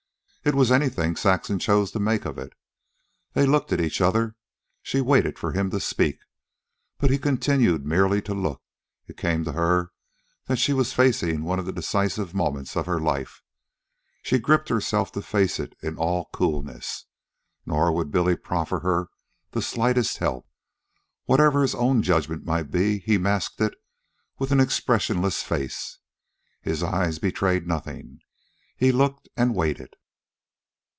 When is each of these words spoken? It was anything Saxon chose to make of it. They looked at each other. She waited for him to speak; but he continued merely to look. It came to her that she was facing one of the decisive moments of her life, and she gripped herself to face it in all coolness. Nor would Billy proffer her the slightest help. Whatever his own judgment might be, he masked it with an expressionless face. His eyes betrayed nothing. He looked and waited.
It 0.43 0.55
was 0.55 0.71
anything 0.71 1.15
Saxon 1.15 1.59
chose 1.59 1.91
to 1.91 1.99
make 1.99 2.25
of 2.25 2.39
it. 2.39 2.53
They 3.33 3.45
looked 3.45 3.71
at 3.71 3.79
each 3.79 4.01
other. 4.01 4.35
She 4.81 4.99
waited 4.99 5.37
for 5.37 5.51
him 5.51 5.69
to 5.69 5.79
speak; 5.79 6.17
but 6.97 7.11
he 7.11 7.19
continued 7.19 7.85
merely 7.85 8.23
to 8.23 8.33
look. 8.33 8.59
It 9.07 9.17
came 9.17 9.43
to 9.43 9.51
her 9.51 9.91
that 10.47 10.57
she 10.57 10.73
was 10.73 10.93
facing 10.93 11.43
one 11.43 11.59
of 11.59 11.67
the 11.67 11.71
decisive 11.71 12.33
moments 12.33 12.75
of 12.75 12.87
her 12.87 12.99
life, 12.99 13.43
and 13.43 14.25
she 14.27 14.39
gripped 14.39 14.69
herself 14.69 15.11
to 15.11 15.21
face 15.21 15.59
it 15.59 15.75
in 15.83 15.95
all 15.95 16.27
coolness. 16.33 17.05
Nor 17.67 17.91
would 17.91 18.09
Billy 18.09 18.35
proffer 18.35 18.79
her 18.79 19.09
the 19.51 19.61
slightest 19.61 20.17
help. 20.17 20.47
Whatever 21.25 21.61
his 21.61 21.75
own 21.75 22.01
judgment 22.01 22.45
might 22.47 22.71
be, 22.71 22.97
he 22.97 23.19
masked 23.19 23.61
it 23.61 23.75
with 24.39 24.51
an 24.51 24.59
expressionless 24.59 25.43
face. 25.43 25.99
His 26.63 26.81
eyes 26.81 27.19
betrayed 27.19 27.67
nothing. 27.67 28.21
He 28.75 28.91
looked 28.91 29.29
and 29.37 29.53
waited. 29.53 29.95